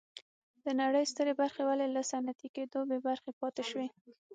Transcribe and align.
د 0.63 0.65
نړۍ 0.81 1.05
سترې 1.11 1.33
برخې 1.41 1.61
ولې 1.65 1.87
له 1.95 2.01
صنعتي 2.11 2.47
کېدو 2.55 2.79
بې 2.89 2.97
برخې 3.07 3.31
پاتې 3.39 3.63
شوې. 3.69 3.87